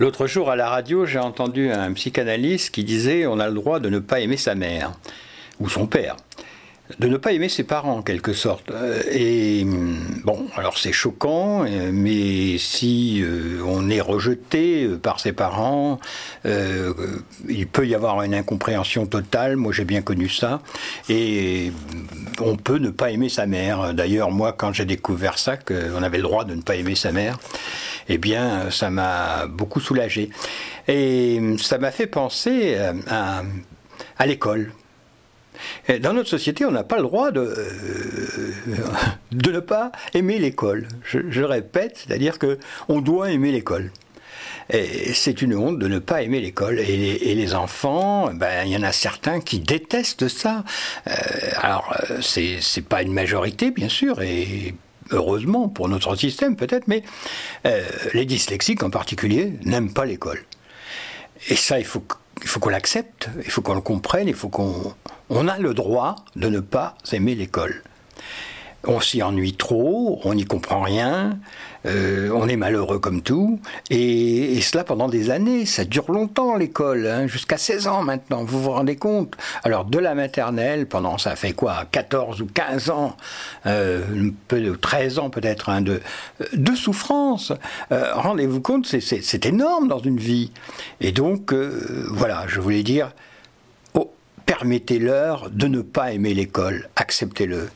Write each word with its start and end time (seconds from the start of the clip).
L'autre 0.00 0.26
jour 0.26 0.50
à 0.50 0.56
la 0.56 0.70
radio, 0.70 1.04
j'ai 1.04 1.18
entendu 1.18 1.70
un 1.70 1.92
psychanalyste 1.92 2.70
qui 2.70 2.84
disait 2.84 3.26
on 3.26 3.38
a 3.38 3.48
le 3.48 3.54
droit 3.54 3.80
de 3.80 3.90
ne 3.90 3.98
pas 3.98 4.20
aimer 4.20 4.38
sa 4.38 4.54
mère 4.54 4.92
ou 5.60 5.68
son 5.68 5.86
père 5.86 6.16
de 6.98 7.06
ne 7.06 7.16
pas 7.16 7.32
aimer 7.32 7.48
ses 7.48 7.64
parents 7.64 7.98
en 7.98 8.02
quelque 8.02 8.32
sorte. 8.32 8.70
Euh, 8.70 9.00
et 9.10 9.64
mm, 9.64 10.22
bon, 10.24 10.46
alors 10.56 10.78
c'est 10.78 10.92
choquant, 10.92 11.64
euh, 11.64 11.90
mais 11.92 12.58
si 12.58 13.22
euh, 13.22 13.62
on 13.64 13.88
est 13.88 14.00
rejeté 14.00 14.88
par 15.00 15.20
ses 15.20 15.32
parents, 15.32 16.00
il 16.44 17.66
peut 17.66 17.86
y 17.86 17.94
avoir 17.94 18.22
une 18.22 18.34
incompréhension 18.34 19.06
totale. 19.06 19.56
Moi, 19.56 19.72
j'ai 19.72 19.84
bien 19.84 20.02
connu 20.02 20.28
ça, 20.28 20.60
et 21.08 21.72
on 22.40 22.56
peut 22.56 22.78
ne 22.78 22.90
pas 22.90 23.10
aimer 23.10 23.28
sa 23.28 23.46
mère. 23.46 23.94
D'ailleurs, 23.94 24.30
moi, 24.30 24.52
quand 24.52 24.72
j'ai 24.72 24.84
découvert 24.84 25.38
ça, 25.38 25.56
qu'on 25.56 26.02
avait 26.02 26.16
le 26.16 26.24
droit 26.24 26.44
de 26.44 26.54
ne 26.54 26.62
pas 26.62 26.76
aimer 26.76 26.94
sa 26.94 27.12
mère, 27.12 27.38
eh 28.08 28.18
bien, 28.18 28.70
ça 28.70 28.90
m'a 28.90 29.46
beaucoup 29.46 29.80
soulagé. 29.80 30.30
Et 30.88 31.40
ça 31.58 31.78
m'a 31.78 31.90
fait 31.90 32.06
penser 32.06 32.76
à, 33.08 33.42
à 34.18 34.26
l'école. 34.26 34.72
Dans 36.00 36.12
notre 36.12 36.28
société, 36.28 36.64
on 36.64 36.70
n'a 36.70 36.84
pas 36.84 36.96
le 36.96 37.02
droit 37.02 37.30
de, 37.30 37.40
euh, 37.40 38.52
de 39.32 39.52
ne 39.52 39.60
pas 39.60 39.92
aimer 40.14 40.38
l'école. 40.38 40.86
Je, 41.04 41.42
répète, 41.42 42.04
c'est-à-dire 42.04 42.38
que 42.38 42.58
on 42.88 43.00
doit 43.00 43.30
aimer 43.30 43.52
l'école. 43.52 43.90
Et 44.72 45.12
c'est 45.14 45.42
une 45.42 45.56
honte 45.56 45.78
de 45.80 45.88
ne 45.88 45.98
pas 45.98 46.22
aimer 46.22 46.40
l'école. 46.40 46.78
Et, 46.78 47.34
les 47.34 47.54
enfants, 47.54 48.32
ben, 48.32 48.64
il 48.66 48.72
y 48.72 48.76
en 48.76 48.84
a 48.84 48.92
certains 48.92 49.40
qui 49.40 49.58
détestent 49.58 50.28
ça. 50.28 50.64
Euh, 51.08 51.12
alors, 51.60 51.92
euh, 52.10 52.20
c'est 52.20 52.88
pas 52.88 53.02
une 53.02 53.12
majorité, 53.12 53.72
bien 53.72 53.88
sûr, 53.88 54.22
et 54.22 54.74
heureusement 55.10 55.68
pour 55.68 55.88
notre 55.88 56.14
système 56.16 56.56
peut-être, 56.56 56.88
mais 56.88 57.02
les 58.14 58.24
dyslexiques 58.24 58.82
en 58.82 58.90
particulier 58.90 59.54
n'aiment 59.64 59.92
pas 59.92 60.04
l'école. 60.04 60.44
Et 61.48 61.56
ça, 61.56 61.78
il 61.78 61.84
faut 61.84 62.02
faut 62.44 62.60
qu'on 62.60 62.70
l'accepte, 62.70 63.28
il 63.44 63.50
faut 63.50 63.60
qu'on 63.60 63.74
le 63.74 63.80
comprenne, 63.80 64.26
il 64.28 64.34
faut 64.34 64.48
qu'on 64.48 64.94
on 65.28 65.48
a 65.48 65.58
le 65.58 65.74
droit 65.74 66.16
de 66.36 66.48
ne 66.48 66.60
pas 66.60 66.96
aimer 67.12 67.34
l'école. 67.34 67.82
On 68.86 68.98
s'y 68.98 69.22
ennuie 69.22 69.54
trop, 69.54 70.20
on 70.24 70.32
n'y 70.32 70.46
comprend 70.46 70.80
rien, 70.80 71.38
euh, 71.84 72.30
on 72.34 72.48
est 72.48 72.56
malheureux 72.56 72.98
comme 72.98 73.20
tout, 73.20 73.60
et, 73.90 74.58
cela 74.62 74.84
pendant 74.84 75.08
des 75.08 75.30
années. 75.30 75.66
Ça 75.66 75.84
dure 75.84 76.10
longtemps 76.10 76.56
l'école, 76.56 77.06
hein, 77.06 77.26
jusqu'à 77.26 77.58
16 77.58 77.88
ans 77.88 78.02
maintenant, 78.02 78.42
vous 78.42 78.62
vous 78.62 78.70
rendez 78.70 78.96
compte 78.96 79.36
Alors 79.64 79.84
de 79.84 79.98
la 79.98 80.14
maternelle, 80.14 80.86
pendant 80.86 81.18
ça 81.18 81.36
fait 81.36 81.52
quoi 81.52 81.84
14 81.90 82.40
ou 82.40 82.46
15 82.46 82.90
ans, 82.90 83.16
euh, 83.66 84.30
peu 84.48 84.60
de 84.60 84.74
13 84.74 85.18
ans 85.18 85.28
peut-être, 85.28 85.68
hein, 85.68 85.82
de, 85.82 86.00
de 86.54 86.74
souffrance. 86.74 87.52
Euh, 87.92 88.14
rendez-vous 88.14 88.62
compte, 88.62 88.86
c'est 88.86 89.46
énorme 89.46 89.88
dans 89.88 89.98
une 89.98 90.18
vie. 90.18 90.52
Et 91.02 91.12
donc, 91.12 91.52
voilà, 91.52 92.44
je 92.48 92.60
voulais 92.60 92.82
dire, 92.82 93.12
permettez-leur 94.46 95.48
de 95.50 95.68
ne 95.68 95.80
pas 95.80 96.12
aimer 96.12 96.34
l'école, 96.34 96.88
acceptez-le. 96.96 97.68